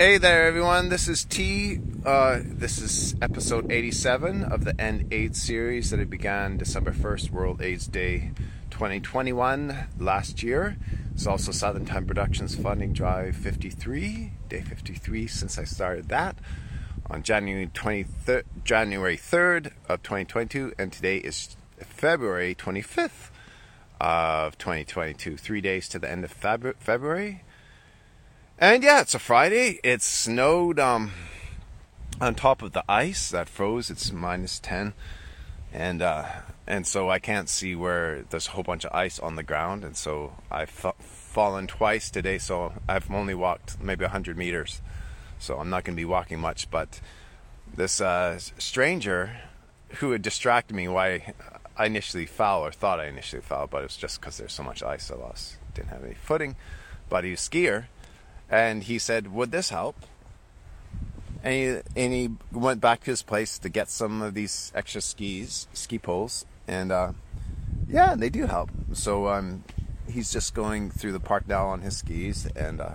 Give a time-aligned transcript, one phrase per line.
[0.00, 0.88] Hey there, everyone.
[0.88, 1.78] This is T.
[2.06, 7.30] Uh, this is episode 87 of the End AIDS series that I began December 1st,
[7.30, 8.30] World AIDS Day
[8.70, 10.78] 2021 last year.
[11.12, 16.36] It's also Southern Time Productions Funding Drive 53, day 53 since I started that
[17.10, 23.28] on January 23rd, January 3rd of 2022, and today is February 25th
[24.00, 25.36] of 2022.
[25.36, 27.42] Three days to the end of February.
[28.62, 29.80] And yeah, it's a Friday.
[29.82, 31.12] It snowed um,
[32.20, 33.88] on top of the ice that froze.
[33.88, 34.92] It's minus 10.
[35.72, 36.26] And uh,
[36.66, 39.82] and so I can't see where there's a whole bunch of ice on the ground.
[39.82, 42.36] And so I've fallen twice today.
[42.36, 44.82] So I've only walked maybe 100 meters.
[45.38, 46.70] So I'm not going to be walking much.
[46.70, 47.00] But
[47.74, 49.38] this uh, stranger
[50.00, 51.32] who had distracted me why
[51.78, 54.62] I initially fell or thought I initially fell, but it was just because there's so
[54.62, 55.56] much ice I lost.
[55.72, 56.56] Didn't have any footing.
[57.08, 57.86] But he's a skier
[58.50, 59.96] and he said, "Would this help?"
[61.42, 65.00] And he, and he went back to his place to get some of these extra
[65.00, 67.12] skis, ski poles, and uh,
[67.88, 68.70] yeah, they do help.
[68.92, 69.64] So um,
[70.06, 72.94] he's just going through the park now on his skis and uh,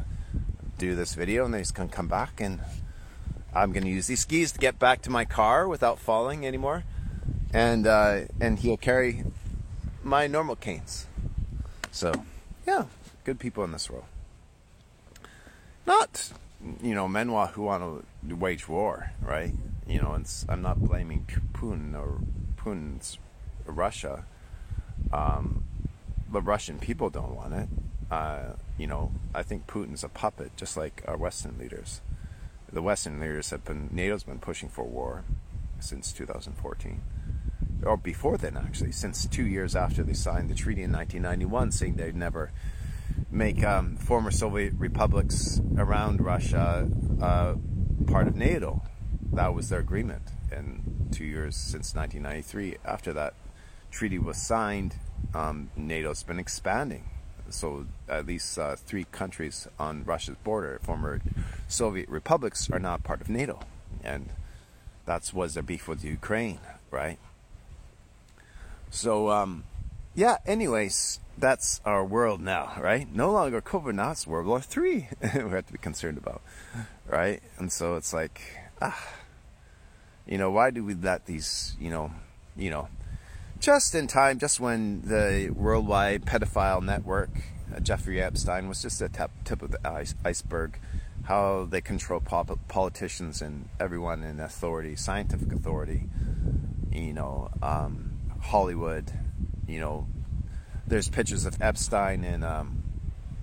[0.77, 2.59] do this video, and then he's gonna come back, and
[3.53, 6.83] I'm gonna use these skis to get back to my car without falling anymore,
[7.53, 9.23] and uh, and he'll carry
[10.03, 11.07] my normal canes.
[11.91, 12.13] So
[12.67, 12.85] yeah,
[13.23, 14.05] good people in this world
[15.85, 16.31] not
[16.81, 19.53] you know men who want to wage war, right?
[19.87, 20.17] You know,
[20.49, 22.19] I'm not blaming Putin or
[22.57, 23.19] Putin's
[23.65, 24.25] Russia,
[25.13, 25.63] um,
[26.29, 27.69] but Russian people don't want it.
[28.09, 32.01] Uh, you know, I think Putin's a puppet, just like our Western leaders.
[32.71, 35.23] The Western leaders have been NATO's been pushing for war
[35.79, 37.01] since 2014,
[37.83, 41.95] or before then, actually, since two years after they signed the treaty in 1991, saying
[41.95, 42.51] they'd never
[43.35, 46.89] make um, former Soviet republics around Russia
[47.21, 47.55] uh,
[48.07, 48.81] part of NATO.
[49.33, 50.23] That was their agreement.
[50.51, 53.33] And two years since 1993, after that
[53.91, 54.95] treaty was signed,
[55.33, 57.09] um, NATO's been expanding.
[57.49, 61.21] So at least uh, three countries on Russia's border, former
[61.67, 63.59] Soviet republics, are now part of NATO.
[64.01, 64.29] And
[65.05, 67.19] that's was their beef with Ukraine, right?
[68.89, 69.65] So, um,
[70.15, 73.13] yeah, anyways, that's our world now, right?
[73.13, 75.09] No longer it's World War Three.
[75.21, 76.41] we have to be concerned about,
[77.05, 77.43] right?
[77.57, 78.41] And so it's like,
[78.81, 78.97] ah,
[80.25, 82.11] you know, why do we let these, you know,
[82.55, 82.87] you know,
[83.59, 87.29] just in time, just when the worldwide pedophile network,
[87.75, 90.79] uh, Jeffrey Epstein, was just the tip, tip of the ice, iceberg,
[91.23, 96.05] how they control pop- politicians and everyone in authority, scientific authority,
[96.91, 98.11] you know, um,
[98.41, 99.11] Hollywood,
[99.67, 100.07] you know,
[100.87, 102.83] there's pictures of Epstein and um,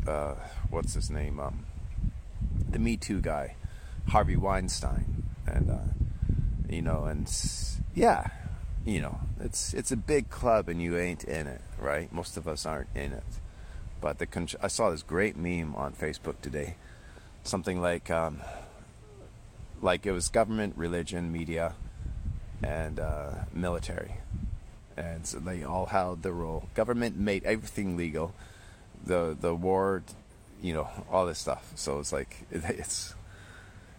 [0.06, 0.34] uh,
[0.70, 1.66] what's his name, um,
[2.68, 3.56] the Me Too guy,
[4.08, 5.78] Harvey Weinstein, and uh,
[6.68, 7.30] you know, and
[7.94, 8.26] yeah,
[8.84, 12.12] you know, it's it's a big club and you ain't in it, right?
[12.12, 13.24] Most of us aren't in it.
[14.00, 16.76] But the con- I saw this great meme on Facebook today,
[17.44, 18.42] something like um,
[19.80, 21.74] like it was government, religion, media,
[22.62, 24.14] and uh, military
[24.96, 26.68] and so they all held the role.
[26.74, 28.34] Government made everything legal.
[29.04, 30.02] The the war,
[30.60, 31.72] you know, all this stuff.
[31.74, 33.14] So it's like it's,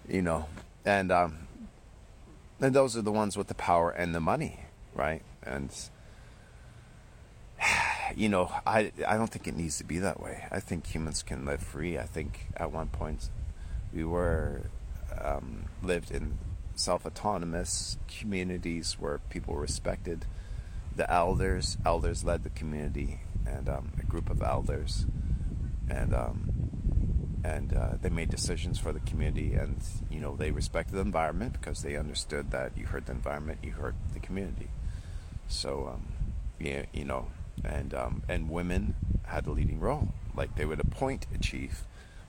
[0.08, 0.48] you know,
[0.86, 1.48] and um,
[2.60, 4.62] and those are the ones with the power and the money,
[4.94, 5.22] right?
[5.44, 5.70] And
[8.16, 10.46] you know, I I don't think it needs to be that way.
[10.52, 11.98] I think humans can live free.
[11.98, 13.30] I think at one point
[13.94, 14.62] we were
[15.20, 16.38] um, lived in
[16.76, 20.26] self autonomous communities where people were respected
[20.96, 21.78] the elders.
[21.86, 25.06] Elders led the community, and um, a group of elders,
[25.90, 26.52] and um,
[27.44, 29.54] and uh, they made decisions for the community.
[29.54, 33.60] And you know, they respected the environment because they understood that you hurt the environment,
[33.64, 34.70] you hurt the community.
[35.48, 36.08] So, um,
[36.60, 37.28] yeah, you know,
[37.64, 40.10] and um, and women had a leading role.
[40.36, 41.84] Like they would appoint a chief,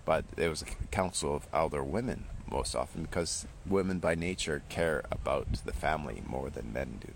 [0.04, 5.02] but there was a council of elder women most often because women by nature care
[5.10, 7.12] about the family more than men do.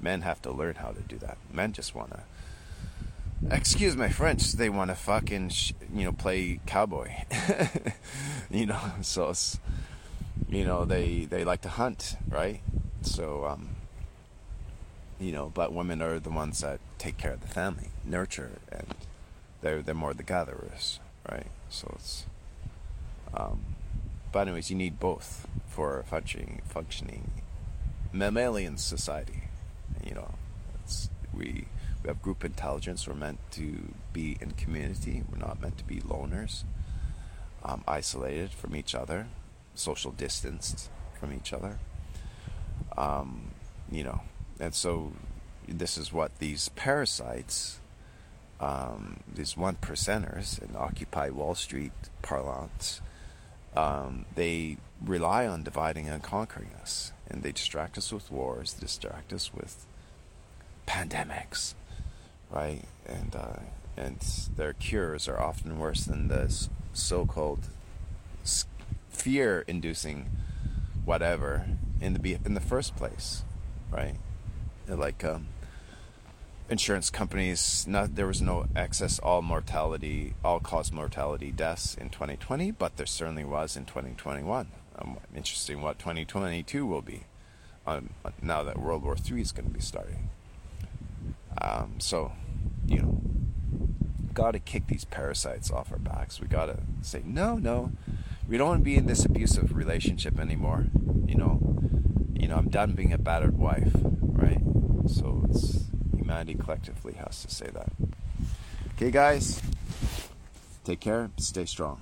[0.00, 1.38] Men have to learn how to do that.
[1.52, 2.20] Men just want to.
[3.50, 4.52] Excuse my French.
[4.52, 7.10] They want to fucking, sh- you know, play cowboy.
[8.50, 9.32] you know, so
[10.48, 12.60] you know, they they like to hunt, right?
[13.02, 13.70] So, um,
[15.20, 18.94] you know, but women are the ones that take care of the family, nurture, and
[19.60, 21.00] they're they're more the gatherers,
[21.30, 21.46] right?
[21.68, 22.26] So it's,
[23.34, 23.64] um,
[24.32, 27.30] but anyways, you need both for functioning functioning
[28.12, 29.45] mammalian society
[30.06, 30.34] you know,
[31.34, 31.66] we
[32.02, 33.06] we have group intelligence.
[33.08, 35.22] We're meant to be in community.
[35.30, 36.64] We're not meant to be loners,
[37.64, 39.26] um, isolated from each other.
[39.74, 40.88] social distanced
[41.20, 41.78] from each other.
[42.96, 43.50] Um,
[43.90, 44.22] you know,
[44.58, 45.12] and so
[45.68, 47.80] this is what these parasites,
[48.60, 51.92] um, these one percenters in Occupy Wall Street
[52.22, 53.00] parlance,
[53.74, 59.32] um, they rely on dividing and conquering us, and they distract us with wars, distract
[59.32, 59.86] us with
[60.86, 61.74] pandemics,
[62.50, 62.82] right?
[63.06, 63.60] And uh,
[63.96, 64.18] and
[64.56, 67.68] their cures are often worse than the so-called
[69.10, 70.30] fear-inducing
[71.04, 71.66] whatever
[72.00, 73.42] in the in the first place,
[73.90, 74.16] right?
[74.86, 75.48] Like um,
[76.68, 82.72] insurance companies, not there was no excess all mortality, all cause mortality deaths in 2020,
[82.72, 84.68] but there certainly was in 2021.
[84.98, 87.24] Um, interesting what 2022 will be.
[87.86, 88.10] Um,
[88.42, 90.30] now that World War III is going to be starting.
[91.66, 92.32] Um, so,
[92.86, 93.20] you know,
[94.32, 96.40] got to kick these parasites off our backs.
[96.40, 97.90] We got to say, no, no,
[98.48, 100.86] we don't want to be in this abusive relationship anymore.
[101.26, 101.76] You know,
[102.34, 104.60] you know, I'm done being a battered wife, right?
[105.08, 105.86] So it's
[106.16, 107.90] humanity collectively has to say that.
[108.94, 109.60] Okay, guys,
[110.84, 112.00] take care, stay strong.